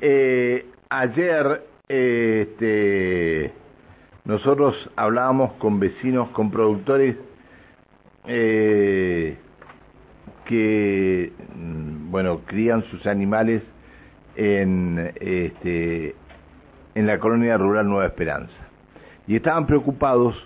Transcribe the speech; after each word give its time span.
Eh, 0.00 0.66
ayer 0.90 1.62
este, 1.88 3.52
nosotros 4.24 4.90
hablábamos 4.94 5.54
con 5.54 5.80
vecinos, 5.80 6.28
con 6.30 6.50
productores 6.50 7.16
eh, 8.26 9.36
que, 10.44 11.32
mm, 11.56 12.10
bueno, 12.10 12.40
crían 12.46 12.84
sus 12.90 13.06
animales 13.06 13.62
en, 14.36 15.12
este, 15.20 16.14
en 16.94 17.06
la 17.06 17.18
colonia 17.18 17.56
rural 17.56 17.88
Nueva 17.88 18.06
Esperanza. 18.06 18.54
Y 19.26 19.36
estaban 19.36 19.66
preocupados 19.66 20.36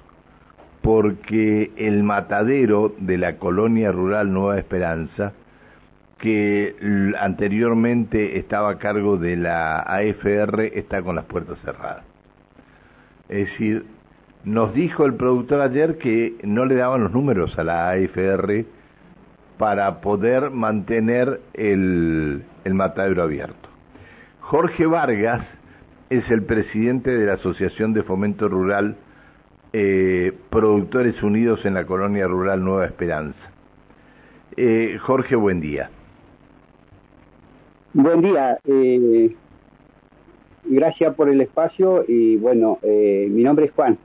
porque 0.81 1.71
el 1.77 2.03
matadero 2.03 2.95
de 2.99 3.19
la 3.19 3.37
colonia 3.37 3.93
rural 3.93 4.33
Nueva 4.33 4.59
Esperanza 4.59 5.33
que 6.23 6.77
anteriormente 7.19 8.39
estaba 8.39 8.71
a 8.71 8.79
cargo 8.79 9.17
de 9.17 9.35
la 9.37 9.81
AFR 9.81 10.79
está 10.79 11.03
con 11.03 11.17
las 11.17 11.25
puertas 11.25 11.59
cerradas. 11.65 12.05
Es 13.29 13.51
decir, 13.51 13.85
nos 14.45 14.73
dijo 14.73 15.05
el 15.05 15.15
productor 15.15 15.61
ayer 15.61 15.99
que 15.99 16.37
no 16.45 16.65
le 16.65 16.77
daban 16.77 17.03
los 17.03 17.13
números 17.13 17.59
a 17.59 17.65
la 17.65 17.91
AFR 17.91 18.65
para 19.59 20.01
poder 20.01 20.53
mantener 20.53 21.41
el, 21.55 22.45
matadero 22.67 23.25
abierto. 23.25 23.69
Jorge 24.43 24.87
Vargas 24.87 25.45
es 26.09 26.31
el 26.31 26.45
presidente 26.45 27.11
de 27.11 27.27
la 27.27 27.33
Asociación 27.33 27.95
de 27.95 28.05
Fomento 28.05 28.49
Rural 28.49 28.97
eh, 29.73 30.33
Productores 30.51 31.21
Unidos 31.21 31.65
en 31.65 31.75
la 31.75 31.85
Colonia 31.85 32.29
Rural 32.29 32.63
Nueva 32.63 32.87
Esperanza. 32.87 33.41
Eh, 34.57 34.99
Jorge, 35.01 35.35
buen 35.35 35.61
día. 35.61 35.91
Buen 37.95 38.23
día. 38.23 38.59
Eh, 38.65 39.35
gracias 40.65 41.15
por 41.15 41.29
el 41.29 41.41
espacio 41.41 42.05
y 42.09 42.37
bueno, 42.37 42.79
eh, 42.83 43.29
mi 43.31 43.43
nombre 43.43 43.67
es 43.67 43.73
Juan. 43.73 43.99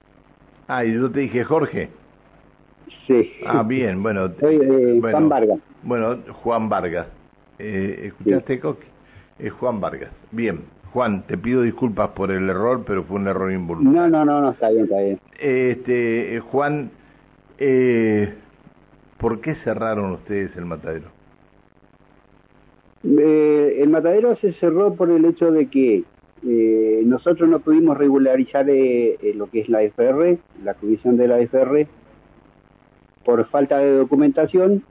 Ah, 0.68 0.84
y 0.84 0.94
yo 0.94 1.10
te 1.10 1.22
dije 1.22 1.44
Jorge. 1.44 1.90
Sí. 3.06 3.32
Ah, 3.46 3.64
bien, 3.64 4.04
bueno. 4.04 4.30
Soy 4.40 4.60
eh, 4.62 5.00
Juan 5.00 5.30
Vargas. 5.30 5.60
Bueno, 5.84 6.18
Juan 6.44 6.68
Vargas. 6.68 7.08
Eh, 7.60 8.08
¿Escuchaste, 8.08 8.60
Coqui? 8.60 8.86
Es 9.40 9.54
Juan 9.54 9.80
Vargas. 9.80 10.12
Bien. 10.32 10.62
Juan, 10.92 11.24
te 11.28 11.38
pido 11.38 11.62
disculpas 11.62 12.10
por 12.10 12.32
el 12.32 12.50
error, 12.50 12.84
pero 12.86 13.04
fue 13.04 13.18
un 13.18 13.28
error 13.28 13.52
involuntario. 13.52 14.02
No, 14.02 14.08
no, 14.10 14.26
no, 14.26 14.42
no, 14.42 14.52
está 14.52 14.70
bien, 14.70 14.84
está 14.84 15.00
bien. 15.00 15.20
Este, 15.40 16.40
Juan, 16.52 16.92
eh, 17.58 18.34
¿por 19.18 19.40
qué 19.42 19.56
cerraron 19.64 20.12
ustedes 20.14 20.56
el 20.58 20.66
matadero? 20.66 21.17
Eh, 23.04 23.78
el 23.82 23.90
matadero 23.90 24.36
se 24.38 24.54
cerró 24.54 24.96
por 24.96 25.12
el 25.12 25.26
hecho 25.26 25.52
de 25.52 25.68
que 25.68 26.04
eh, 26.46 27.02
nosotros 27.06 27.50
no 27.50 27.60
pudimos 27.60 27.98
regularizar 27.98 28.70
eh, 28.70 29.18
lo 29.36 29.48
que 29.48 29.62
es 29.62 29.70
la 29.70 29.84
FR, 29.84 30.38
la 30.64 30.74
comisión 30.74 31.18
de 31.18 31.28
la 31.28 31.40
FR, 31.40 31.88
por 33.24 33.46
falta 33.50 33.80
de 33.80 33.92
documentación, 33.94 34.84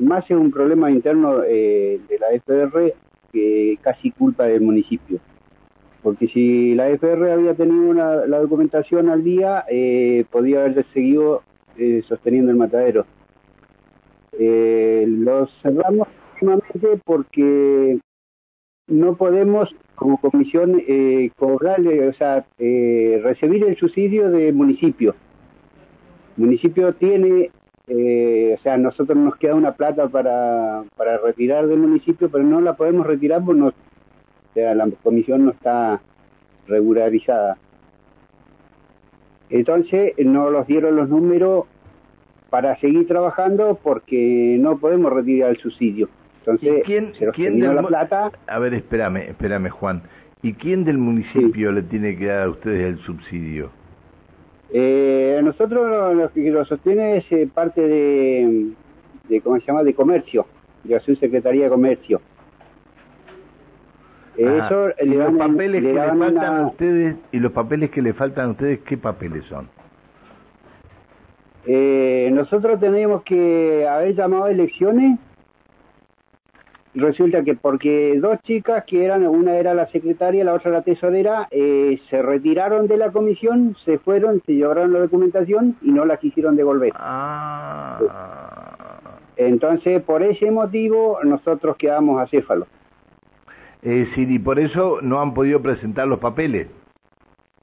más 0.00 0.24
es 0.30 0.36
un 0.36 0.50
problema 0.50 0.90
interno 0.90 1.38
de 1.38 2.18
la 2.20 2.28
FR 2.32 2.94
que 3.32 3.78
casi 3.80 4.12
culpa 4.12 4.44
del 4.44 4.60
municipio. 4.60 5.18
Porque 6.02 6.28
si 6.28 6.74
la 6.74 6.88
FR 6.90 7.32
había 7.32 7.54
tenido 7.54 7.92
la 7.92 8.38
documentación 8.38 9.08
al 9.08 9.24
día, 9.24 9.64
podía 10.30 10.60
haber 10.60 10.86
seguido 10.92 11.42
sosteniendo 12.06 12.52
el 12.52 12.58
matadero. 12.58 13.06
lo 14.38 15.46
cerramos 15.62 16.06
porque 17.04 17.98
no 18.86 19.16
podemos 19.16 19.74
como 19.94 20.18
comisión 20.18 20.82
eh, 20.86 21.30
cobrarle, 21.36 22.08
o 22.08 22.12
sea, 22.14 22.44
eh, 22.58 23.20
recibir 23.22 23.64
el 23.64 23.76
subsidio 23.76 24.30
del 24.30 24.54
municipio. 24.54 25.14
El 26.36 26.44
municipio 26.44 26.94
tiene, 26.94 27.50
eh, 27.86 28.56
o 28.58 28.62
sea, 28.62 28.78
nosotros 28.78 29.16
nos 29.18 29.36
queda 29.36 29.54
una 29.54 29.72
plata 29.72 30.08
para, 30.08 30.84
para 30.96 31.18
retirar 31.18 31.66
del 31.66 31.78
municipio, 31.78 32.30
pero 32.30 32.44
no 32.44 32.60
la 32.60 32.74
podemos 32.74 33.06
retirar 33.06 33.44
porque 33.44 33.60
no, 33.60 33.68
o 33.68 34.54
sea, 34.54 34.74
la 34.74 34.88
comisión 35.02 35.44
no 35.44 35.50
está 35.52 36.00
regularizada. 36.66 37.58
Entonces, 39.50 40.14
no 40.18 40.50
nos 40.50 40.66
dieron 40.66 40.96
los 40.96 41.08
números 41.08 41.66
para 42.48 42.78
seguir 42.80 43.06
trabajando 43.06 43.78
porque 43.82 44.56
no 44.58 44.78
podemos 44.78 45.12
retirar 45.12 45.50
el 45.50 45.58
subsidio. 45.58 46.08
Entonces, 46.40 46.82
quién, 46.84 47.12
quién 47.34 47.60
la 47.74 47.82
plata. 47.82 48.32
A 48.46 48.58
ver, 48.58 48.74
espérame, 48.74 49.28
espérame, 49.28 49.68
Juan. 49.68 50.02
¿Y 50.42 50.54
quién 50.54 50.84
del 50.84 50.96
municipio 50.96 51.70
le 51.70 51.82
tiene 51.82 52.16
que 52.16 52.26
dar 52.26 52.46
a 52.46 52.50
ustedes 52.50 52.86
el 52.86 52.98
subsidio? 53.00 53.70
Eh, 54.72 55.40
nosotros 55.42 56.16
lo, 56.16 56.30
que 56.32 56.50
lo 56.50 56.64
sostiene 56.64 57.18
es 57.18 57.32
eh, 57.32 57.48
parte 57.52 57.80
de, 57.80 58.70
de, 59.28 59.40
¿cómo 59.42 59.58
se 59.60 59.66
llama?, 59.66 59.82
de 59.82 59.94
comercio, 59.94 60.46
de 60.84 60.94
la 60.94 61.00
Subsecretaría 61.00 61.64
de 61.64 61.70
Comercio. 61.70 62.20
Eso 64.36 64.88
¿y 65.02 65.06
los 65.06 65.36
papeles 65.36 65.82
que 65.82 65.92
le 65.92 65.94
faltan 65.94 66.56
a 66.56 66.66
ustedes 66.68 67.16
y 67.32 67.38
los 67.40 67.52
papeles 67.52 67.90
que 67.90 68.00
le 68.00 68.14
faltan 68.14 68.46
a 68.46 68.50
ustedes, 68.52 68.78
¿qué 68.80 68.96
papeles 68.96 69.44
son? 69.46 69.68
Eh, 71.66 72.30
nosotros 72.32 72.80
tenemos 72.80 73.22
que 73.22 73.86
haber 73.86 74.14
llamado 74.14 74.44
a 74.44 74.50
elecciones 74.50 75.18
resulta 76.94 77.42
que 77.44 77.54
porque 77.54 78.18
dos 78.20 78.38
chicas 78.42 78.84
que 78.84 79.04
eran, 79.04 79.26
una 79.26 79.56
era 79.56 79.74
la 79.74 79.86
secretaria, 79.88 80.44
la 80.44 80.54
otra 80.54 80.70
la 80.70 80.82
tesorera, 80.82 81.48
eh, 81.50 82.00
se 82.08 82.22
retiraron 82.22 82.86
de 82.88 82.96
la 82.96 83.10
comisión, 83.10 83.76
se 83.84 83.98
fueron, 83.98 84.42
se 84.46 84.54
llevaron 84.54 84.92
la 84.92 85.00
documentación 85.00 85.76
y 85.82 85.92
no 85.92 86.04
la 86.04 86.16
quisieron 86.16 86.56
devolver. 86.56 86.92
Ah. 86.96 87.98
Entonces, 89.36 90.02
por 90.02 90.22
ese 90.22 90.50
motivo, 90.50 91.18
nosotros 91.24 91.76
quedamos 91.76 92.20
acéfalos. 92.20 92.68
Es 93.82 94.08
decir, 94.08 94.30
y 94.30 94.38
por 94.38 94.58
eso 94.58 94.98
no 95.00 95.20
han 95.20 95.32
podido 95.32 95.62
presentar 95.62 96.06
los 96.06 96.18
papeles. 96.18 96.68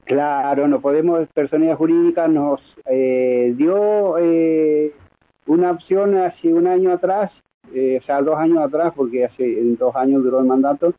Claro, 0.05 0.67
no 0.67 0.79
podemos, 0.79 1.27
personalidad 1.33 1.75
jurídica 1.75 2.27
nos 2.27 2.61
eh, 2.89 3.53
dio 3.57 4.17
eh, 4.17 4.93
una 5.45 5.71
opción 5.71 6.17
hace 6.17 6.53
un 6.53 6.65
año 6.65 6.93
atrás 6.93 7.29
eh, 7.73 7.99
o 8.01 8.05
sea, 8.05 8.21
dos 8.21 8.37
años 8.37 8.59
atrás, 8.59 8.93
porque 8.95 9.25
hace 9.25 9.57
dos 9.77 9.95
años 9.95 10.23
duró 10.23 10.39
el 10.39 10.45
mandato, 10.45 10.93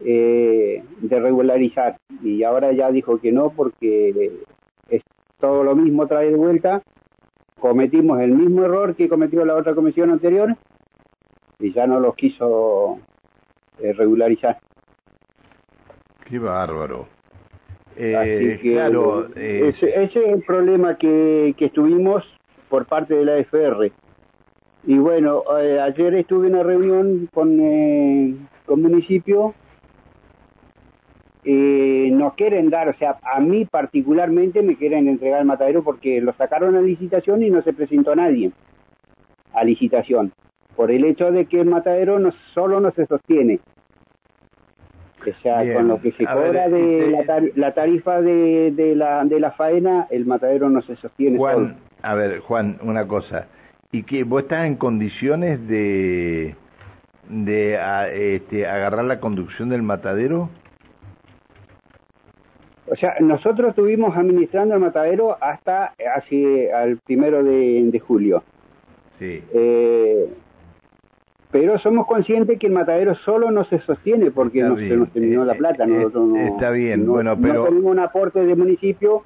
eh, 0.00 0.82
de 1.00 1.20
regularizar. 1.20 1.98
Y 2.22 2.42
ahora 2.42 2.72
ya 2.72 2.90
dijo 2.90 3.18
que 3.20 3.32
no, 3.32 3.50
porque 3.50 4.32
es 4.88 5.02
todo 5.38 5.62
lo 5.64 5.76
mismo 5.76 6.06
trae 6.06 6.30
de 6.30 6.36
vuelta. 6.36 6.82
Cometimos 7.58 8.20
el 8.20 8.32
mismo 8.32 8.64
error 8.64 8.96
que 8.96 9.08
cometió 9.08 9.44
la 9.44 9.54
otra 9.54 9.74
comisión 9.74 10.10
anterior 10.10 10.56
y 11.60 11.72
ya 11.72 11.86
no 11.86 12.00
los 12.00 12.16
quiso 12.16 12.98
eh, 13.78 13.92
regularizar. 13.92 14.58
Qué 16.28 16.38
bárbaro. 16.38 17.06
Eh, 17.96 18.58
claro, 18.62 19.28
ese, 19.36 20.02
ese, 20.02 20.04
es 20.04 20.16
el 20.16 20.42
problema 20.42 20.96
que, 20.96 21.54
que 21.58 21.66
estuvimos 21.66 22.24
por 22.68 22.86
parte 22.86 23.14
de 23.14 23.24
la 23.24 23.36
FR 23.36 23.92
y 24.84 24.98
bueno, 24.98 25.44
eh, 25.60 25.80
ayer 25.80 26.14
estuve 26.14 26.48
en 26.48 26.54
una 26.54 26.64
reunión 26.64 27.28
con, 27.32 27.58
eh, 27.60 28.34
con 28.66 28.82
municipio. 28.82 29.54
Eh, 31.44 32.10
nos 32.12 32.34
quieren 32.34 32.70
dar, 32.70 32.88
o 32.88 32.94
sea, 32.94 33.18
a 33.22 33.40
mí 33.40 33.64
particularmente 33.64 34.62
me 34.62 34.76
quieren 34.76 35.08
entregar 35.08 35.40
el 35.40 35.46
matadero 35.46 35.82
porque 35.82 36.20
lo 36.20 36.32
sacaron 36.34 36.76
a 36.76 36.80
licitación 36.80 37.42
y 37.42 37.50
no 37.50 37.62
se 37.62 37.72
presentó 37.72 38.14
nadie 38.14 38.52
a 39.52 39.64
licitación, 39.64 40.32
por 40.76 40.90
el 40.90 41.04
hecho 41.04 41.30
de 41.30 41.46
que 41.46 41.60
el 41.60 41.68
matadero 41.68 42.18
no 42.18 42.30
solo 42.54 42.80
no 42.80 42.90
se 42.92 43.06
sostiene. 43.06 43.60
O 45.20 45.42
sea, 45.42 45.74
con 45.74 45.86
lo 45.86 46.00
que 46.00 46.10
se 46.12 46.24
cobra 46.24 46.68
de 46.68 47.52
la, 47.54 47.74
tarifa 47.74 48.20
de, 48.20 48.72
de, 48.72 48.96
la, 48.96 49.24
de 49.24 49.38
la 49.38 49.52
faena, 49.52 50.08
el 50.10 50.26
matadero 50.26 50.68
no 50.68 50.82
se 50.82 50.96
sostiene. 50.96 51.38
Juan, 51.38 51.76
a 52.02 52.14
ver, 52.14 52.40
Juan, 52.40 52.78
una 52.82 53.06
cosa 53.06 53.46
y 53.92 54.02
que 54.02 54.24
vos 54.24 54.42
estás 54.42 54.66
en 54.66 54.76
condiciones 54.76 55.68
de 55.68 56.56
de 57.28 58.36
este, 58.36 58.66
agarrar 58.66 59.04
la 59.04 59.20
conducción 59.20 59.68
del 59.68 59.82
matadero? 59.82 60.50
O 62.88 62.96
sea, 62.96 63.14
nosotros 63.20 63.70
estuvimos 63.70 64.16
administrando 64.16 64.74
el 64.74 64.80
matadero 64.80 65.36
hasta 65.40 65.94
hace 66.14 66.72
al 66.72 66.98
primero 66.98 67.42
de, 67.42 68.02
julio. 68.06 68.42
Sí. 69.18 69.42
Eh, 69.54 70.28
pero 71.50 71.78
somos 71.78 72.06
conscientes 72.06 72.58
que 72.58 72.66
el 72.66 72.72
matadero 72.72 73.14
solo 73.14 73.50
no 73.50 73.64
se 73.64 73.78
sostiene 73.80 74.30
porque 74.30 74.62
no 74.62 74.76
se 74.76 74.96
nos 74.96 75.10
terminó 75.10 75.44
la 75.44 75.54
plata. 75.54 75.84
Eh, 75.86 76.48
está 76.48 76.70
bien, 76.70 77.06
bueno, 77.06 77.36
pero... 77.40 77.60
No 77.60 77.64
tenemos 77.64 77.92
un 77.92 77.98
aporte 77.98 78.44
del 78.44 78.56
municipio. 78.56 79.22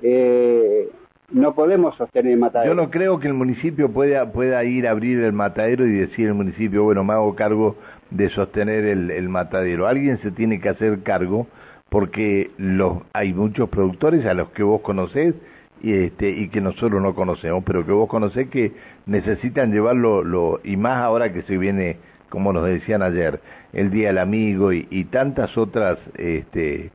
Eh, 0.00 0.88
no 1.32 1.54
podemos 1.54 1.96
sostener 1.96 2.32
el 2.32 2.38
matadero. 2.38 2.74
Yo 2.74 2.80
no 2.80 2.90
creo 2.90 3.18
que 3.18 3.28
el 3.28 3.34
municipio 3.34 3.90
pueda, 3.90 4.30
pueda 4.32 4.62
ir 4.64 4.86
a 4.86 4.90
abrir 4.90 5.20
el 5.20 5.32
matadero 5.32 5.86
y 5.86 5.92
decir 5.92 6.28
el 6.28 6.34
municipio, 6.34 6.84
bueno, 6.84 7.04
me 7.04 7.14
hago 7.14 7.34
cargo 7.34 7.76
de 8.10 8.28
sostener 8.30 8.84
el, 8.84 9.10
el 9.10 9.28
matadero. 9.28 9.86
Alguien 9.86 10.18
se 10.18 10.30
tiene 10.30 10.60
que 10.60 10.68
hacer 10.68 11.02
cargo 11.02 11.46
porque 11.88 12.50
los, 12.56 12.98
hay 13.12 13.32
muchos 13.34 13.68
productores 13.68 14.24
a 14.26 14.34
los 14.34 14.50
que 14.50 14.62
vos 14.62 14.80
conocés 14.80 15.34
y, 15.82 15.92
este, 15.92 16.30
y 16.30 16.48
que 16.48 16.60
nosotros 16.60 17.02
no 17.02 17.14
conocemos, 17.14 17.64
pero 17.64 17.84
que 17.84 17.92
vos 17.92 18.08
conocés 18.08 18.48
que 18.48 18.72
necesitan 19.06 19.72
llevarlo, 19.72 20.22
lo, 20.22 20.60
y 20.64 20.76
más 20.76 21.02
ahora 21.02 21.32
que 21.32 21.42
se 21.42 21.58
viene, 21.58 21.98
como 22.28 22.52
nos 22.52 22.64
decían 22.64 23.02
ayer, 23.02 23.40
el 23.72 23.90
Día 23.90 24.08
del 24.08 24.18
Amigo 24.18 24.72
y, 24.72 24.86
y 24.90 25.04
tantas 25.04 25.58
otras, 25.58 25.98
este, 26.16 26.92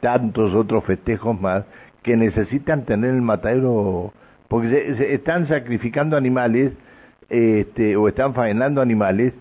tantos 0.00 0.54
otros 0.54 0.84
festejos 0.84 1.40
más, 1.40 1.64
que 2.02 2.16
necesitan 2.16 2.84
tener 2.84 3.10
el 3.10 3.22
matadero, 3.22 4.12
porque 4.48 4.94
se, 4.96 5.14
están 5.14 5.48
sacrificando 5.48 6.16
animales, 6.16 6.72
este, 7.28 7.96
o 7.96 8.08
están 8.08 8.34
faenando 8.34 8.80
animales, 8.80 9.32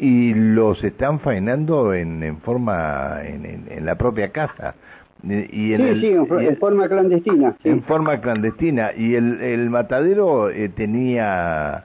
y 0.00 0.34
los 0.34 0.82
están 0.84 1.20
faenando 1.20 1.92
en, 1.94 2.22
en 2.22 2.38
forma, 2.38 3.20
en, 3.24 3.66
en 3.68 3.84
la 3.84 3.96
propia 3.96 4.30
casa. 4.30 4.74
Y 5.22 5.72
en 5.72 5.94
sí, 5.94 6.00
sí, 6.00 6.06
en, 6.12 6.56
forma 6.58 6.88
clandestina. 6.88 7.56
En 7.64 7.82
forma 7.82 8.20
clandestina. 8.20 8.92
Y 8.96 9.16
el, 9.16 9.40
el 9.40 9.68
matadero 9.68 10.50
eh, 10.50 10.68
tenía 10.68 11.84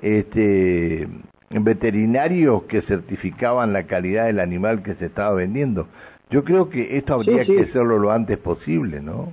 este 0.00 1.06
veterinarios 1.50 2.64
que 2.64 2.82
certificaban 2.82 3.72
la 3.72 3.84
calidad 3.84 4.26
del 4.26 4.40
animal 4.40 4.82
que 4.82 4.94
se 4.94 5.06
estaba 5.06 5.34
vendiendo. 5.34 5.86
Yo 6.30 6.44
creo 6.44 6.70
que 6.70 6.96
esto 6.96 7.14
habría 7.14 7.44
que 7.44 7.60
hacerlo 7.60 7.98
lo 7.98 8.10
antes 8.10 8.38
posible, 8.38 9.00
¿no? 9.00 9.32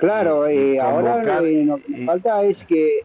Claro, 0.00 0.46
eh, 0.46 0.80
ahora 0.80 1.42
eh, 1.42 1.62
lo 1.64 1.76
que 1.76 2.06
falta 2.06 2.42
es 2.44 2.56
que 2.64 3.02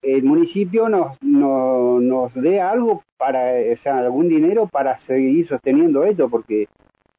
el 0.00 0.22
municipio 0.22 0.88
nos, 0.88 1.22
nos, 1.22 2.00
nos 2.00 2.34
dé 2.34 2.58
algo 2.58 3.02
para, 3.18 3.50
o 3.50 3.82
sea, 3.82 3.98
algún 3.98 4.30
dinero 4.30 4.66
para 4.66 4.98
seguir 5.00 5.46
sosteniendo 5.46 6.04
esto, 6.04 6.30
porque 6.30 6.66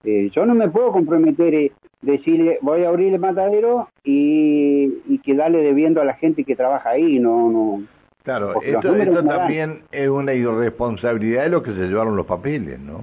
eh, 0.03 0.31
yo 0.31 0.47
no 0.47 0.55
me 0.55 0.67
puedo 0.67 0.91
comprometer 0.91 1.53
y 1.53 1.71
decirle 2.01 2.57
voy 2.61 2.85
a 2.85 2.89
abrir 2.89 3.13
el 3.13 3.19
matadero 3.19 3.89
y, 4.03 4.95
y 5.07 5.19
quedarle 5.19 5.59
debiendo 5.59 6.01
a 6.01 6.05
la 6.05 6.15
gente 6.15 6.43
que 6.43 6.55
trabaja 6.55 6.89
ahí, 6.89 7.19
no, 7.19 7.51
no. 7.51 7.83
Claro, 8.23 8.59
esto, 8.63 8.95
esto 8.95 9.23
también 9.23 9.83
es 9.91 10.09
una 10.09 10.33
irresponsabilidad 10.33 11.43
de 11.43 11.49
lo 11.49 11.61
que 11.61 11.73
se 11.73 11.87
llevaron 11.87 12.15
los 12.15 12.25
papeles, 12.25 12.79
¿no? 12.79 13.01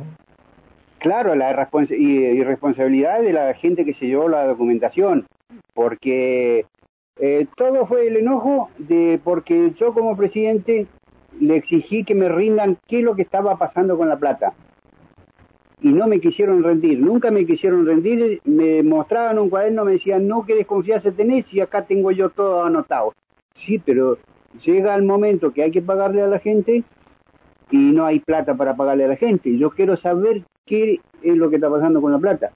Claro, 0.98 1.36
la 1.36 1.68
irresponsabilidad 1.88 3.20
de 3.20 3.32
la 3.32 3.54
gente 3.54 3.84
que 3.84 3.94
se 3.94 4.06
llevó 4.06 4.28
la 4.28 4.44
documentación, 4.44 5.24
porque 5.76 6.64
eh, 7.20 7.46
todo 7.54 7.86
fue 7.86 8.08
el 8.08 8.16
enojo 8.16 8.70
de 8.78 9.20
porque 9.22 9.72
yo 9.78 9.92
como 9.92 10.16
presidente 10.16 10.86
le 11.38 11.56
exigí 11.56 12.02
que 12.02 12.14
me 12.14 12.30
rindan 12.30 12.78
qué 12.88 12.98
es 12.98 13.04
lo 13.04 13.14
que 13.14 13.22
estaba 13.22 13.56
pasando 13.56 13.96
con 13.98 14.08
la 14.08 14.16
plata 14.16 14.54
y 15.82 15.88
no 15.88 16.08
me 16.08 16.18
quisieron 16.18 16.62
rendir, 16.64 16.98
nunca 16.98 17.30
me 17.30 17.44
quisieron 17.44 17.84
rendir, 17.84 18.40
me 18.44 18.82
mostraban 18.82 19.38
un 19.38 19.50
cuaderno, 19.50 19.84
me 19.84 19.92
decían, 19.92 20.26
no, 20.26 20.46
qué 20.46 20.54
desconfianza 20.54 21.12
tenés 21.12 21.44
y 21.52 21.60
acá 21.60 21.84
tengo 21.84 22.10
yo 22.10 22.30
todo 22.30 22.64
anotado. 22.64 23.12
Sí, 23.54 23.78
pero 23.78 24.16
llega 24.64 24.94
el 24.94 25.02
momento 25.02 25.52
que 25.52 25.62
hay 25.62 25.70
que 25.70 25.82
pagarle 25.82 26.22
a 26.22 26.28
la 26.28 26.38
gente 26.38 26.82
y 27.70 27.76
no 27.76 28.06
hay 28.06 28.20
plata 28.20 28.54
para 28.54 28.74
pagarle 28.74 29.04
a 29.04 29.08
la 29.08 29.16
gente. 29.16 29.58
Yo 29.58 29.70
quiero 29.70 29.98
saber 29.98 30.42
qué 30.64 31.00
es 31.22 31.36
lo 31.36 31.50
que 31.50 31.56
está 31.56 31.68
pasando 31.68 32.00
con 32.00 32.12
la 32.12 32.18
plata. 32.18 32.52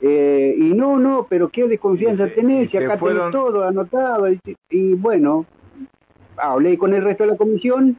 Eh, 0.00 0.54
y 0.58 0.74
no, 0.74 0.98
no, 0.98 1.26
pero 1.28 1.48
qué 1.48 1.66
desconfianza 1.66 2.28
tenés 2.34 2.72
y 2.72 2.76
acá 2.76 2.98
tengo 2.98 3.30
todo 3.30 3.64
anotado. 3.64 4.30
Y, 4.30 4.40
y 4.70 4.94
bueno, 4.94 5.46
hablé 6.36 6.76
con 6.76 6.94
el 6.94 7.02
resto 7.02 7.24
de 7.24 7.30
la 7.30 7.36
comisión 7.36 7.96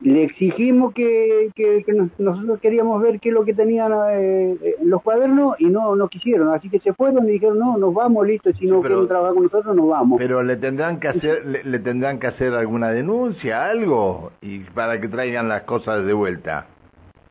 le 0.00 0.24
exigimos 0.24 0.94
que, 0.94 1.50
que, 1.54 1.84
nosotros 2.18 2.58
queríamos 2.60 3.02
ver 3.02 3.20
qué 3.20 3.28
es 3.28 3.34
lo 3.34 3.44
que 3.44 3.52
tenían 3.52 3.92
eh, 4.12 4.76
los 4.82 5.02
cuadernos 5.02 5.60
y 5.60 5.66
no 5.66 5.94
no 5.94 6.08
quisieron, 6.08 6.48
así 6.54 6.70
que 6.70 6.78
se 6.80 6.94
fueron 6.94 7.28
y 7.28 7.32
dijeron 7.32 7.58
no, 7.58 7.76
nos 7.76 7.92
vamos, 7.92 8.26
listo, 8.26 8.50
si 8.52 8.66
no 8.66 8.80
quieren 8.80 9.06
trabajar 9.06 9.34
con 9.34 9.44
nosotros 9.44 9.76
nos 9.76 9.88
vamos. 9.88 10.18
Pero 10.18 10.42
le 10.42 10.56
tendrán 10.56 11.00
que 11.00 11.08
hacer 11.08 11.44
le, 11.44 11.78
tendrán 11.80 12.18
que 12.18 12.28
hacer 12.28 12.54
alguna 12.54 12.90
denuncia, 12.90 13.66
algo 13.66 14.32
y 14.40 14.60
para 14.60 15.00
que 15.00 15.08
traigan 15.08 15.48
las 15.48 15.62
cosas 15.62 16.04
de 16.04 16.12
vuelta. 16.12 16.66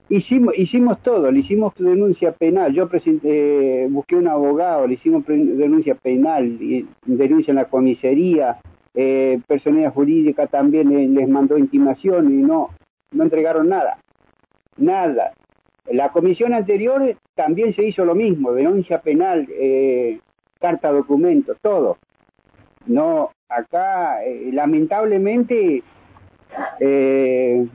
Hicimos 0.10 0.58
hicimos 0.58 1.04
todo, 1.04 1.30
le 1.32 1.42
hicimos 1.42 1.74
denuncia 1.78 2.32
penal, 2.32 2.74
yo 2.74 2.90
presenté, 2.90 3.88
busqué 3.90 4.16
un 4.16 4.28
abogado, 4.28 4.88
le 4.88 4.96
hicimos 4.96 5.24
denuncia 5.28 5.94
penal, 5.94 6.58
denuncia 7.06 7.52
en 7.52 7.56
la 7.56 7.66
comisaría, 7.66 8.58
eh, 8.96 9.40
personalidad 9.48 9.94
jurídica 9.94 10.48
también 10.48 11.14
les 11.14 11.30
mandó 11.30 11.60
intimación 11.60 12.32
y 12.32 12.42
no, 12.42 12.70
no 13.12 13.24
entregaron 13.24 13.70
nada, 13.70 14.00
nada. 14.78 15.34
La 15.92 16.10
comisión 16.10 16.54
anterior 16.54 17.16
también 17.36 17.76
se 17.76 17.86
hizo 17.86 18.04
lo 18.04 18.16
mismo, 18.16 18.52
denuncia 18.54 19.02
penal, 19.02 19.48
eh, 19.52 20.20
carta 20.60 20.92
documento, 20.92 21.56
todo. 21.62 21.98
No, 22.88 23.30
acá 23.48 24.24
eh, 24.24 24.50
lamentablemente 24.52 25.84
eh, 26.80 27.68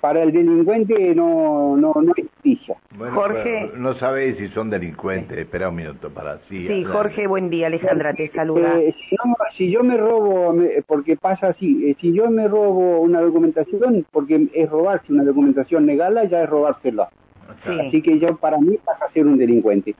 para 0.00 0.22
el 0.22 0.32
delincuente 0.32 1.14
no, 1.14 1.76
no, 1.76 1.92
no 1.94 2.12
hay 2.16 2.24
justicia. 2.24 2.76
Jorge. 3.12 3.72
No 3.76 3.94
sabéis 3.94 4.36
si 4.38 4.48
son 4.48 4.70
delincuentes, 4.70 5.38
espera 5.38 5.68
un 5.68 5.76
minuto 5.76 6.10
para 6.10 6.38
sí. 6.48 6.66
Sí, 6.66 6.84
Jorge, 6.84 7.26
buen 7.26 7.50
día, 7.50 7.66
Alejandra, 7.66 8.12
te 8.14 8.30
saluda. 8.30 8.78
Eh, 8.80 8.94
si, 9.56 9.70
yo 9.70 9.82
me 9.82 9.96
robo, 9.96 10.54
porque 10.86 11.16
pasa 11.16 11.48
así, 11.48 11.90
eh, 11.90 11.96
si 12.00 12.12
yo 12.12 12.30
me 12.30 12.48
robo 12.48 13.00
una 13.00 13.20
documentación, 13.20 14.06
porque 14.12 14.48
es 14.54 14.70
robarse 14.70 15.12
una 15.12 15.24
documentación 15.24 15.86
legal, 15.86 16.18
ya 16.30 16.42
es 16.42 16.48
robársela. 16.48 17.08
Así 17.64 18.02
que 18.02 18.18
yo, 18.18 18.36
para 18.36 18.58
mí, 18.58 18.76
pasa 18.84 19.06
a 19.06 19.12
ser 19.12 19.26
un 19.26 19.38
delincuente. 19.38 19.94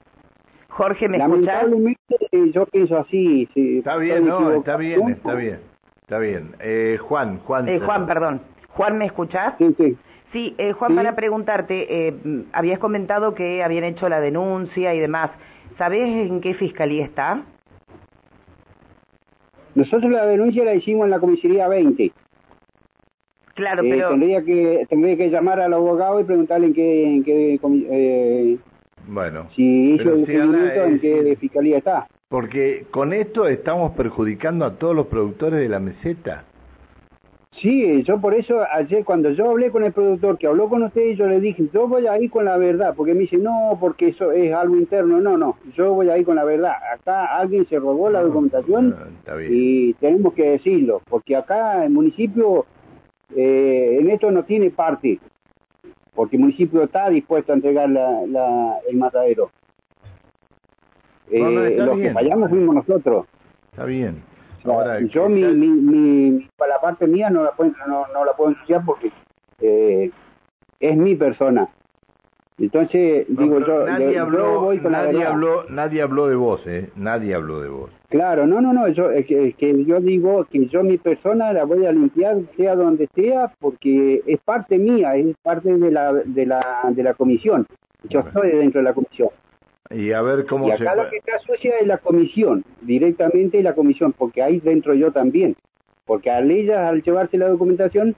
Jorge, 0.68 1.08
¿me 1.08 1.18
Lamentablemente, 1.18 2.16
eh, 2.30 2.50
yo 2.52 2.66
pienso 2.66 2.98
así. 2.98 3.48
está 3.54 3.96
bien, 3.96 4.26
no, 4.26 4.52
está 4.52 4.76
bien, 4.76 5.08
está 5.08 5.34
bien. 5.34 5.58
Está 6.08 6.18
bien. 6.20 6.54
Eh, 6.60 6.96
Juan, 7.02 7.38
Juan. 7.40 7.80
Juan, 7.80 8.06
perdón. 8.06 8.40
Juan, 8.68 8.98
¿me 8.98 9.06
escuchás? 9.06 9.54
Sí, 9.58 9.74
sí. 9.76 9.96
Sí, 10.32 10.54
eh, 10.58 10.72
Juan, 10.72 10.94
para 10.94 11.16
preguntarte, 11.16 12.08
eh, 12.08 12.14
habías 12.52 12.78
comentado 12.78 13.34
que 13.34 13.62
habían 13.62 13.84
hecho 13.84 14.08
la 14.08 14.20
denuncia 14.20 14.94
y 14.94 15.00
demás. 15.00 15.30
¿Sabés 15.78 16.08
en 16.08 16.40
qué 16.40 16.54
fiscalía 16.54 17.04
está? 17.04 17.44
Nosotros 19.74 20.10
la 20.10 20.26
denuncia 20.26 20.64
la 20.64 20.74
hicimos 20.74 21.04
en 21.04 21.10
la 21.10 21.20
comisaría 21.20 21.68
20. 21.68 22.12
Claro, 23.54 23.82
eh, 23.84 23.88
pero... 23.90 24.10
Tendría 24.10 24.42
que, 24.42 24.86
tendría 24.88 25.16
que 25.16 25.30
llamar 25.30 25.60
al 25.60 25.72
abogado 25.72 26.20
y 26.20 26.24
preguntarle 26.24 26.66
en 26.66 26.74
qué... 26.74 27.04
En 27.04 27.24
qué 27.24 27.60
eh, 27.90 28.58
bueno. 29.06 29.48
Si 29.54 29.94
hizo 29.94 30.14
el 30.14 30.26
seguimiento, 30.26 30.84
en 30.84 31.00
qué 31.00 31.36
fiscalía 31.40 31.78
está. 31.78 32.06
Porque 32.28 32.86
con 32.90 33.12
esto 33.12 33.46
estamos 33.46 33.92
perjudicando 33.92 34.66
a 34.66 34.76
todos 34.76 34.94
los 34.94 35.06
productores 35.06 35.60
de 35.60 35.68
la 35.68 35.80
meseta. 35.80 36.44
Sí, 37.52 38.02
yo 38.04 38.20
por 38.20 38.34
eso 38.34 38.60
ayer 38.72 39.04
cuando 39.04 39.30
yo 39.30 39.50
hablé 39.50 39.70
con 39.70 39.82
el 39.82 39.92
productor 39.92 40.38
que 40.38 40.46
habló 40.46 40.68
con 40.68 40.82
usted, 40.84 41.14
yo 41.16 41.26
le 41.26 41.40
dije, 41.40 41.68
yo 41.72 41.88
voy 41.88 42.06
a 42.06 42.20
ir 42.20 42.30
con 42.30 42.44
la 42.44 42.56
verdad, 42.56 42.94
porque 42.94 43.14
me 43.14 43.20
dice, 43.20 43.36
no, 43.36 43.76
porque 43.80 44.08
eso 44.08 44.30
es 44.30 44.52
algo 44.52 44.76
interno, 44.76 45.20
no, 45.20 45.36
no, 45.36 45.56
yo 45.74 45.92
voy 45.94 46.08
a 46.08 46.18
ir 46.18 46.24
con 46.24 46.36
la 46.36 46.44
verdad. 46.44 46.72
Acá 46.94 47.24
alguien 47.36 47.66
se 47.66 47.78
robó 47.78 48.10
la 48.10 48.22
documentación 48.22 48.94
y 49.48 49.94
tenemos 49.94 50.34
que 50.34 50.50
decirlo, 50.50 51.02
porque 51.08 51.34
acá 51.34 51.84
el 51.84 51.90
municipio 51.90 52.66
eh, 53.34 53.98
en 54.00 54.10
esto 54.10 54.30
no 54.30 54.44
tiene 54.44 54.70
parte, 54.70 55.18
porque 56.14 56.36
el 56.36 56.42
municipio 56.42 56.84
está 56.84 57.08
dispuesto 57.08 57.52
a 57.52 57.56
entregar 57.56 57.88
la, 57.88 58.78
el 58.88 58.96
matadero. 58.96 59.50
Eh, 61.30 61.76
los 61.76 61.98
que 61.98 62.12
fallamos 62.12 62.50
fuimos 62.50 62.74
nosotros. 62.76 63.26
Está 63.72 63.84
bien 63.84 64.28
yo 65.10 65.28
mi, 65.28 65.44
mi, 65.44 65.68
mi, 65.68 66.48
para 66.56 66.74
la 66.74 66.80
parte 66.80 67.06
mía 67.06 67.30
no 67.30 67.42
la 67.42 67.52
puedo, 67.52 67.72
no, 67.86 68.06
no 68.12 68.24
la 68.24 68.32
puedo 68.32 68.50
ensuciar 68.50 68.82
porque 68.84 69.10
eh, 69.60 70.10
es 70.80 70.96
mi 70.96 71.14
persona. 71.16 71.68
Entonces, 72.58 73.26
digo 73.28 73.60
yo, 73.60 73.86
nadie 73.86 74.18
habló, 74.18 74.72
nadie 74.74 75.24
habló, 75.24 75.64
nadie 75.68 76.02
habló 76.02 76.26
de 76.26 76.34
vos, 76.34 76.60
eh, 76.66 76.90
nadie 76.96 77.34
habló 77.34 77.60
de 77.60 77.68
vos. 77.68 77.90
Claro, 78.08 78.48
no, 78.48 78.60
no, 78.60 78.72
no, 78.72 78.88
yo, 78.88 79.10
es 79.12 79.26
que, 79.26 79.52
que 79.52 79.84
yo 79.84 80.00
digo 80.00 80.44
que 80.50 80.66
yo 80.66 80.82
mi 80.82 80.98
persona 80.98 81.52
la 81.52 81.64
voy 81.64 81.86
a 81.86 81.92
limpiar 81.92 82.38
sea 82.56 82.74
donde 82.74 83.06
sea 83.14 83.52
porque 83.60 84.22
es 84.26 84.40
parte 84.40 84.76
mía, 84.76 85.14
es 85.14 85.36
parte 85.36 85.72
de 85.72 85.90
la, 85.90 86.12
de 86.12 86.46
la, 86.46 86.64
de 86.90 87.02
la 87.02 87.14
comisión. 87.14 87.66
Yo 88.08 88.20
estoy 88.20 88.50
dentro 88.50 88.80
de 88.80 88.84
la 88.84 88.94
comisión. 88.94 89.28
Y 89.90 90.12
a 90.12 90.20
ver 90.22 90.46
cómo 90.46 90.68
y 90.68 90.70
acá 90.72 90.94
lo 90.94 91.08
que 91.08 91.16
está 91.16 91.38
sucia 91.38 91.78
es 91.80 91.86
la 91.86 91.98
comisión, 91.98 92.64
directamente 92.82 93.62
la 93.62 93.74
comisión, 93.74 94.12
porque 94.12 94.42
ahí 94.42 94.60
dentro 94.60 94.94
yo 94.94 95.12
también. 95.12 95.56
Porque 96.04 96.30
a 96.30 96.40
ellas, 96.40 96.78
al 96.78 97.02
llevarse 97.02 97.38
la 97.38 97.48
documentación, 97.48 98.14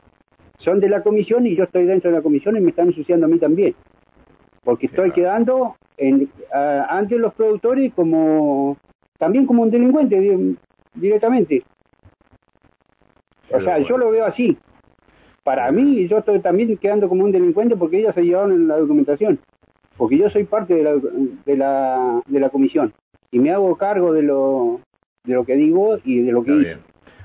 son 0.58 0.80
de 0.80 0.88
la 0.88 1.02
comisión 1.02 1.46
y 1.46 1.56
yo 1.56 1.64
estoy 1.64 1.86
dentro 1.86 2.10
de 2.10 2.16
la 2.16 2.22
comisión 2.22 2.56
y 2.56 2.60
me 2.60 2.70
están 2.70 2.88
ensuciando 2.88 3.26
a 3.26 3.28
mí 3.28 3.38
también. 3.38 3.74
Porque 4.64 4.86
estoy 4.86 5.12
quedando 5.12 5.76
en, 5.96 6.30
ante 6.52 7.18
los 7.18 7.34
productores 7.34 7.92
como 7.94 8.76
también 9.18 9.46
como 9.46 9.62
un 9.62 9.70
delincuente 9.70 10.56
directamente. 10.94 11.62
O 13.52 13.60
sea, 13.60 13.78
yo 13.78 13.96
lo 13.98 14.10
veo 14.10 14.26
así. 14.26 14.56
para 15.42 15.70
mí 15.72 16.06
yo 16.08 16.18
estoy 16.18 16.40
también 16.40 16.76
quedando 16.76 17.08
como 17.08 17.24
un 17.24 17.32
delincuente 17.32 17.76
porque 17.76 17.98
ellos 17.98 18.14
se 18.14 18.22
llevaron 18.22 18.68
la 18.68 18.76
documentación, 18.76 19.40
porque 20.00 20.16
yo 20.16 20.30
soy 20.30 20.44
parte 20.44 20.72
de 20.72 20.82
la, 20.82 20.94
de 21.44 21.56
la, 21.58 22.22
de 22.26 22.40
la 22.40 22.48
comisión 22.48 22.94
y 23.30 23.38
me 23.38 23.52
hago 23.52 23.76
cargo 23.76 24.14
de 24.14 24.22
lo, 24.22 24.80
de 25.24 25.34
lo 25.34 25.44
que 25.44 25.56
digo 25.56 25.98
y 26.02 26.22
de 26.22 26.32
lo 26.32 26.42
que. 26.42 26.78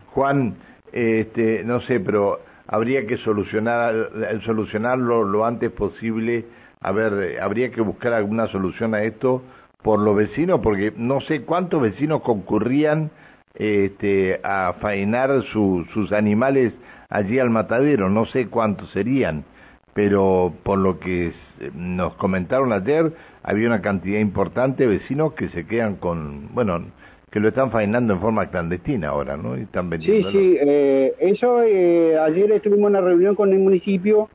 Juan, 0.08 0.55
este, 0.91 1.63
no 1.63 1.79
sé, 1.79 2.01
pero 2.01 2.41
habría 2.67 3.08
que 3.08 3.15
solucionar, 3.15 4.10
solucionarlo 4.44 5.24
lo 5.24 5.46
antes 5.46 5.72
posible. 5.72 6.44
A 6.82 6.91
ver, 6.91 7.39
habría 7.41 7.72
que 7.72 7.79
buscar 7.79 8.12
alguna 8.12 8.48
solución 8.48 8.94
a 8.94 9.03
esto 9.03 9.41
por 9.82 10.01
los 10.01 10.13
vecinos, 10.17 10.60
porque 10.62 10.91
no 10.98 11.22
sé 11.22 11.44
cuántos 11.44 11.82
vecinos 11.82 12.24
concurrían 12.24 13.10
este, 13.53 14.41
a 14.44 14.74
faenar 14.82 15.44
sus 15.44 16.12
animales 16.12 16.74
allí 17.10 17.39
al 17.39 17.51
matadero, 17.51 18.10
no 18.10 18.25
sé 18.25 18.48
cuántos 18.48 18.89
serían, 18.91 19.46
pero 19.95 20.53
por 20.63 20.77
lo 20.77 20.99
que 20.99 21.31
nos 21.73 22.15
comentaron 22.15 22.73
ayer, 22.73 23.13
había 23.43 23.67
una 23.67 23.81
cantidad 23.81 24.19
importante 24.19 24.83
de 24.83 24.97
vecinos 24.97 25.33
que 25.35 25.47
se 25.49 25.65
quedan 25.65 25.95
con, 25.95 26.53
bueno, 26.53 26.83
que 27.31 27.39
lo 27.39 27.47
están 27.47 27.71
faenando 27.71 28.13
en 28.13 28.19
forma 28.19 28.49
clandestina 28.49 29.07
ahora, 29.07 29.37
¿no? 29.37 29.57
Y 29.57 29.61
están 29.61 29.89
sí, 30.01 30.25
sí, 30.33 30.57
eh, 30.59 31.13
eso, 31.19 31.63
eh, 31.63 32.19
ayer 32.19 32.51
estuvimos 32.51 32.89
en 32.89 32.97
una 32.97 33.01
reunión 33.01 33.35
con 33.35 33.53
el 33.53 33.59
municipio 33.59 34.29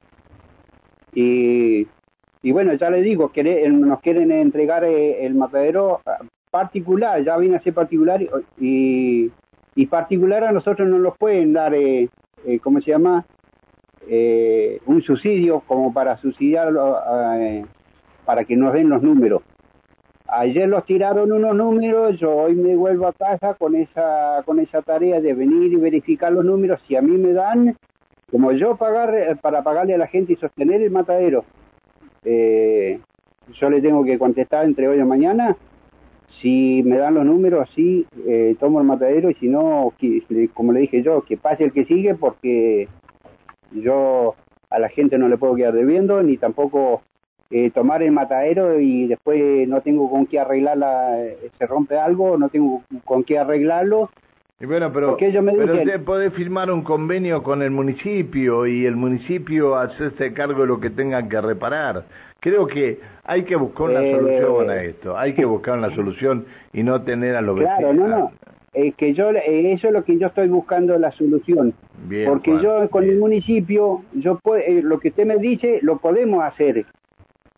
y, 1.13 1.87
y 2.43 2.53
bueno, 2.53 2.73
ya 2.73 2.89
le 2.89 3.03
digo, 3.03 3.31
que 3.31 3.45
nos 3.69 4.01
quieren 4.01 4.33
entregar 4.33 4.83
eh, 4.85 5.27
el 5.27 5.35
matadero 5.35 6.01
particular, 6.51 7.23
ya 7.23 7.37
viene 7.37 7.57
a 7.57 7.63
ser 7.63 7.75
particular 7.75 8.23
y, 8.59 9.31
y 9.75 9.87
particular 9.87 10.45
a 10.45 10.53
nosotros 10.53 10.89
no 10.89 10.99
nos 10.99 11.19
pueden 11.19 11.53
dar, 11.53 11.75
eh, 11.75 12.09
eh, 12.47 12.59
¿cómo 12.61 12.81
se 12.81 12.93
llama? 12.93 13.27
Eh, 14.13 14.81
un 14.87 15.03
subsidio 15.03 15.61
como 15.69 15.93
para 15.93 16.17
subsidiarlo, 16.17 16.99
eh, 17.39 17.65
para 18.25 18.45
que 18.45 18.57
nos 18.57 18.73
den 18.73 18.89
los 18.89 19.05
números. 19.05 19.43
Ayer 20.27 20.69
los 20.69 20.85
tiraron 20.85 21.31
unos 21.31 21.55
números, 21.55 22.19
yo 22.19 22.35
hoy 22.37 22.57
me 22.57 22.75
vuelvo 22.75 23.07
a 23.07 23.13
casa 23.13 23.55
con 23.55 23.77
esa, 23.77 24.43
con 24.45 24.59
esa 24.59 24.83
tarea 24.83 25.21
de 25.21 25.33
venir 25.33 25.73
y 25.73 25.77
verificar 25.77 26.33
los 26.33 26.45
números. 26.45 26.81
Si 26.89 26.97
a 26.97 27.03
mí 27.03 27.17
me 27.19 27.33
dan, 27.33 27.77
como 28.33 28.51
yo 28.51 28.77
pagar, 28.77 29.15
eh, 29.15 29.37
para 29.41 29.63
pagarle 29.63 29.95
a 29.95 29.99
la 29.99 30.09
gente 30.09 30.33
y 30.33 30.37
sostener 30.37 30.83
el 30.83 30.91
matadero, 30.91 31.45
eh, 32.25 32.99
yo 33.61 33.71
le 33.71 33.81
tengo 33.81 34.05
que 34.05 34.19
contestar 34.19 34.65
entre 34.65 34.89
hoy 34.89 34.99
y 34.99 35.05
mañana, 35.05 35.57
si 36.41 36.83
me 36.85 36.97
dan 36.97 37.15
los 37.15 37.25
números, 37.25 37.71
sí, 37.77 38.07
eh, 38.27 38.57
tomo 38.59 38.81
el 38.81 38.87
matadero 38.87 39.31
y 39.31 39.35
si 39.35 39.47
no, 39.47 39.93
como 40.55 40.73
le 40.73 40.81
dije 40.81 41.03
yo, 41.05 41.23
que 41.23 41.37
pase 41.37 41.63
el 41.63 41.73
que 41.73 41.85
sigue 41.85 42.17
porque 42.17 42.89
yo 43.73 44.35
a 44.71 44.79
la 44.79 44.89
gente 44.89 45.19
no 45.19 45.29
le 45.29 45.37
puedo 45.37 45.55
quedar 45.55 45.75
debiendo 45.75 46.23
ni 46.23 46.37
tampoco 46.37 47.03
eh, 47.51 47.71
tomar 47.73 48.03
el 48.03 48.13
matadero 48.13 48.79
y 48.79 49.09
después 49.09 49.67
no 49.69 49.81
tengo 49.81 50.09
con 50.09 50.27
qué 50.27 50.39
arreglarla, 50.39 51.21
eh, 51.21 51.51
se 51.59 51.67
rompe 51.67 51.99
algo, 51.99 52.39
no 52.39 52.49
tengo 52.49 52.83
con 53.05 53.25
qué 53.25 53.39
arreglarlo. 53.39 54.11
Y 54.61 54.67
bueno, 54.67 54.93
pero, 54.93 55.17
pero 55.17 55.75
usted 55.75 56.05
puede 56.05 56.31
firmar 56.31 56.71
un 56.71 56.83
convenio 56.83 57.43
con 57.43 57.63
el 57.63 57.71
municipio 57.71 58.67
y 58.67 58.85
el 58.85 58.95
municipio 58.95 59.77
hacerse 59.77 60.35
cargo 60.35 60.61
de 60.61 60.67
lo 60.67 60.81
que 60.81 60.91
tengan 60.91 61.31
que 61.31 61.41
reparar. 61.41 62.05
Creo 62.41 62.67
que 62.67 63.01
hay 63.25 63.45
que 63.45 63.57
buscar 63.57 63.89
una 63.89 64.01
solución 64.01 64.71
a 64.71 64.83
esto, 64.83 65.17
hay 65.19 65.33
que 65.35 65.47
buscar 65.47 65.79
una 65.79 65.95
solución 65.95 66.45
y 66.73 66.83
no 66.83 67.03
tener 67.03 67.37
a 67.37 67.41
los 67.41 67.59
claro, 67.59 67.95
no, 67.95 68.07
no. 68.07 68.33
Es 68.73 68.95
que 68.95 69.15
yo, 69.15 69.31
eh, 69.31 69.73
eso 69.73 69.89
es 69.89 69.93
lo 69.93 70.05
que 70.05 70.17
yo 70.17 70.29
estoy 70.29 70.49
buscando 70.49 70.97
la 70.99 71.11
solución. 71.13 71.75
Bien, 72.07 72.29
Porque 72.29 72.53
yo 72.63 72.89
con 72.89 73.05
el 73.05 73.19
municipio, 73.19 74.03
yo 74.13 74.39
eh, 74.57 74.81
lo 74.83 75.01
que 75.01 75.09
usted 75.09 75.27
me 75.27 75.39
dice, 75.39 75.81
lo 75.83 75.99
podemos 75.99 76.45
hacer. 76.45 76.87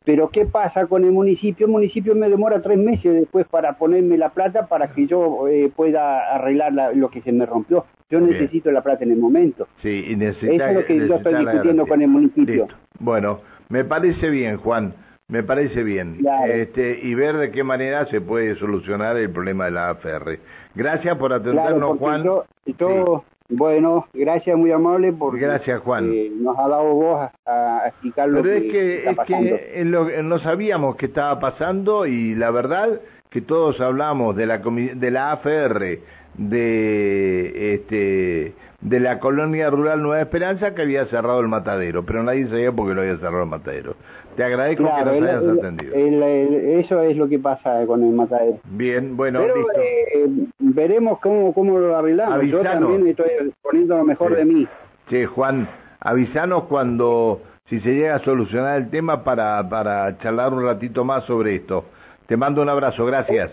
Pero 0.04 0.30
¿qué 0.30 0.46
pasa 0.46 0.86
con 0.86 1.04
el 1.04 1.12
municipio? 1.12 1.66
El 1.66 1.72
municipio 1.72 2.14
me 2.14 2.28
demora 2.28 2.60
tres 2.60 2.78
meses 2.78 3.14
después 3.14 3.46
para 3.46 3.74
ponerme 3.74 4.16
la 4.16 4.30
plata 4.30 4.66
para 4.66 4.92
que 4.92 5.06
yo 5.06 5.46
eh, 5.48 5.70
pueda 5.74 6.34
arreglar 6.34 6.72
lo 6.96 7.10
que 7.10 7.20
se 7.20 7.30
me 7.30 7.46
rompió. 7.46 7.84
Yo 8.10 8.20
necesito 8.20 8.70
la 8.72 8.82
plata 8.82 9.04
en 9.04 9.12
el 9.12 9.18
momento. 9.18 9.68
Sí, 9.80 10.06
y 10.08 10.16
necesita, 10.16 10.54
Eso 10.54 10.66
es 10.66 10.74
lo 10.74 10.84
que 10.84 11.08
yo 11.08 11.14
estoy 11.14 11.34
discutiendo 11.34 11.86
con 11.86 12.02
el 12.02 12.08
municipio. 12.08 12.68
Bueno, 12.98 13.40
me 13.68 13.84
parece 13.84 14.28
bien, 14.28 14.56
Juan. 14.58 14.94
Me 15.28 15.42
parece 15.42 15.82
bien. 15.82 16.18
Este, 16.46 16.98
y 17.02 17.14
ver 17.14 17.36
de 17.38 17.50
qué 17.50 17.64
manera 17.64 18.04
se 18.06 18.20
puede 18.20 18.54
solucionar 18.56 19.16
el 19.16 19.30
problema 19.30 19.64
de 19.64 19.70
la 19.70 19.88
AFR. 19.88 20.38
Gracias 20.74 21.16
por 21.16 21.32
atendernos, 21.32 21.98
Juan. 21.98 22.24
Yo, 22.24 23.24
Bueno, 23.48 24.06
gracias, 24.14 24.56
muy 24.56 24.72
amable, 24.72 25.12
porque 25.12 25.40
gracias, 25.40 25.80
Juan. 25.82 26.10
Eh, 26.12 26.30
nos 26.34 26.58
ha 26.58 26.68
dado 26.68 26.94
voz 26.94 27.30
a, 27.46 27.82
explicar 27.86 28.28
lo 28.28 28.42
Pero 28.42 28.60
que, 28.60 28.66
es 28.66 28.72
que, 28.72 29.10
es 29.10 29.18
que 29.26 30.22
no 30.22 30.38
sabíamos 30.38 30.96
qué 30.96 31.06
estaba 31.06 31.38
pasando 31.38 32.06
y 32.06 32.34
la 32.34 32.50
verdad 32.50 33.00
que 33.32 33.40
todos 33.40 33.80
hablamos 33.80 34.36
de 34.36 34.46
la, 34.46 34.58
de 34.58 35.10
la 35.10 35.32
AFR, 35.32 35.98
de 36.34 37.74
este 37.74 38.52
de 38.80 38.98
la 38.98 39.20
colonia 39.20 39.70
rural 39.70 40.02
Nueva 40.02 40.20
Esperanza 40.20 40.74
que 40.74 40.82
había 40.82 41.06
cerrado 41.06 41.40
el 41.40 41.48
matadero, 41.48 42.04
pero 42.04 42.22
nadie 42.22 42.48
sabía 42.48 42.72
por 42.72 42.88
qué 42.88 42.94
lo 42.94 43.02
había 43.02 43.16
cerrado 43.18 43.44
el 43.44 43.48
matadero. 43.48 43.94
Te 44.36 44.42
agradezco 44.44 44.84
que 44.84 45.04
nos 45.04 45.22
hayas 45.22 45.44
atendido. 45.44 45.94
eso 45.94 47.02
es 47.02 47.16
lo 47.16 47.28
que 47.28 47.38
pasa 47.38 47.86
con 47.86 48.02
el 48.02 48.12
matadero. 48.12 48.58
Bien, 48.64 49.16
bueno, 49.16 49.40
listo. 49.44 49.80
Eh, 49.80 50.26
veremos 50.58 51.20
cómo, 51.20 51.54
cómo 51.54 51.78
lo 51.78 51.96
arreglamos. 51.96 52.44
Yo 52.46 52.60
también 52.62 53.06
estoy 53.06 53.52
poniendo 53.62 53.96
lo 53.96 54.04
mejor 54.04 54.34
de 54.34 54.44
mí. 54.44 54.66
Sí, 55.08 55.24
Juan, 55.26 55.68
avisanos 56.00 56.64
cuando, 56.64 57.40
si 57.68 57.78
se 57.80 57.94
llega 57.94 58.16
a 58.16 58.24
solucionar 58.24 58.78
el 58.78 58.90
tema 58.90 59.22
para, 59.22 59.68
para 59.68 60.18
charlar 60.18 60.52
un 60.52 60.64
ratito 60.64 61.04
más 61.04 61.24
sobre 61.24 61.56
esto. 61.56 61.84
Te 62.26 62.36
mando 62.36 62.62
un 62.62 62.68
abrazo, 62.68 63.04
gracias. 63.04 63.50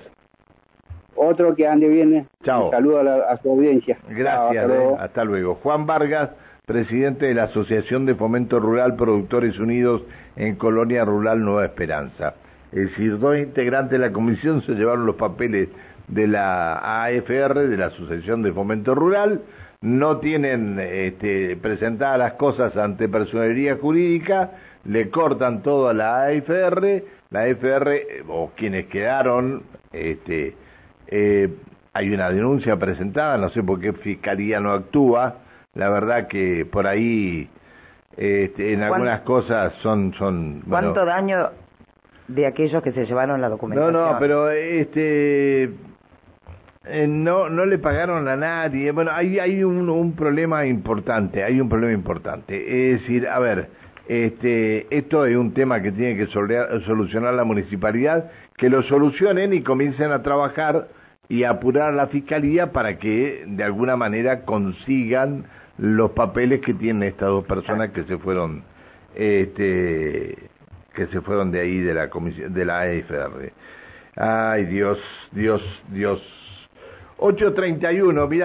Otro 1.15 1.53
que 1.55 1.67
ande 1.67 1.87
bien. 1.89 2.27
Chao. 2.43 2.71
saludo 2.71 2.99
a, 2.99 3.37
su 3.37 3.51
audiencia. 3.51 3.97
Gracias, 4.07 4.69
eh. 4.69 4.95
hasta, 4.99 5.23
luego. 5.25 5.55
Juan 5.55 5.85
Vargas, 5.85 6.29
presidente 6.65 7.25
de 7.25 7.33
la 7.33 7.43
Asociación 7.43 8.05
de 8.05 8.15
Fomento 8.15 8.59
Rural 8.59 8.95
Productores 8.95 9.59
Unidos 9.59 10.01
en 10.37 10.55
Colonia 10.55 11.03
Rural 11.03 11.43
Nueva 11.43 11.65
Esperanza. 11.65 12.35
Es 12.71 12.89
decir, 12.91 13.19
dos 13.19 13.37
integrantes 13.37 13.91
de 13.91 14.07
la 14.07 14.13
comisión 14.13 14.61
se 14.61 14.73
llevaron 14.73 15.05
los 15.05 15.15
papeles 15.15 15.67
de 16.07 16.27
la 16.27 17.03
AFR, 17.03 17.67
de 17.67 17.77
la 17.77 17.87
Asociación 17.87 18.41
de 18.41 18.53
Fomento 18.53 18.95
Rural, 18.95 19.41
no 19.81 20.17
tienen 20.17 20.79
este, 20.79 21.55
presentadas 21.57 22.19
las 22.19 22.33
cosas 22.33 22.75
ante 22.75 23.07
personería 23.07 23.75
jurídica, 23.77 24.51
le 24.85 25.09
cortan 25.09 25.61
todo 25.61 25.89
a 25.89 25.93
la 25.93 26.25
AFR, 26.25 27.03
la 27.31 27.41
AFR, 27.41 27.95
eh, 27.95 28.23
o 28.27 28.51
quienes 28.55 28.87
quedaron, 28.87 29.63
este, 29.91 30.55
eh, 31.07 31.49
hay 31.93 32.11
una 32.11 32.29
denuncia 32.29 32.77
presentada, 32.77 33.37
no 33.37 33.49
sé 33.49 33.63
por 33.63 33.79
qué 33.79 33.93
Fiscalía 33.93 34.59
no 34.59 34.71
actúa. 34.71 35.35
La 35.73 35.89
verdad 35.89 36.27
que 36.27 36.65
por 36.65 36.87
ahí 36.87 37.49
este, 38.17 38.73
en 38.73 38.83
algunas 38.83 39.21
cosas 39.21 39.73
son... 39.81 40.13
son 40.13 40.63
¿Cuánto 40.67 41.05
daño 41.05 41.49
de 42.27 42.47
aquellos 42.47 42.81
que 42.83 42.91
se 42.91 43.05
llevaron 43.05 43.41
la 43.41 43.49
documentación? 43.49 43.93
No, 43.93 44.13
no, 44.13 44.19
pero 44.19 44.49
este... 44.49 45.69
Eh, 46.85 47.07
no 47.07 47.49
no 47.49 47.65
le 47.65 47.77
pagaron 47.77 48.29
a 48.29 48.37
nadie 48.37 48.91
bueno 48.91 49.11
hay 49.13 49.37
hay 49.37 49.63
un, 49.65 49.89
un 49.89 50.15
problema 50.15 50.65
importante 50.65 51.43
hay 51.43 51.59
un 51.59 51.67
problema 51.67 51.91
importante 51.91 52.55
es 52.93 53.01
decir 53.01 53.27
a 53.27 53.37
ver 53.37 53.69
este, 54.09 54.87
esto 54.89 55.27
es 55.27 55.37
un 55.37 55.53
tema 55.53 55.83
que 55.83 55.91
tiene 55.91 56.17
que 56.17 56.25
solucionar 56.31 57.31
la 57.35 57.43
municipalidad, 57.43 58.31
que 58.57 58.67
lo 58.67 58.81
solucionen 58.81 59.53
y 59.53 59.61
comiencen 59.61 60.11
a 60.11 60.23
trabajar 60.23 60.87
y 61.29 61.43
apurar 61.43 61.89
a 61.89 61.95
la 61.95 62.07
fiscalía 62.07 62.71
para 62.71 62.97
que 62.97 63.43
de 63.45 63.63
alguna 63.63 63.95
manera 63.95 64.45
consigan 64.45 65.45
los 65.77 66.09
papeles 66.11 66.61
que 66.61 66.73
tienen 66.73 67.03
estas 67.03 67.29
dos 67.29 67.45
personas 67.45 67.91
que 67.91 68.03
se 68.05 68.17
fueron 68.17 68.63
este 69.13 70.49
que 70.95 71.05
se 71.11 71.21
fueron 71.21 71.51
de 71.51 71.59
ahí 71.59 71.79
de 71.79 71.93
la 71.93 72.09
comisión 72.09 72.51
de 72.51 72.65
la 72.65 72.81
AFR. 72.81 73.53
Ay, 74.15 74.65
Dios, 74.65 74.97
Dios, 75.31 75.61
Dios. 75.89 76.19
831, 77.17 78.27
mira 78.27 78.37